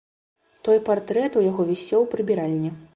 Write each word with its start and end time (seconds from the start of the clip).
Той 0.67 0.79
партрэт 0.89 1.39
у 1.43 1.47
яго 1.51 1.69
вісеў 1.71 1.99
у 2.09 2.13
прыбіральні. 2.17 2.79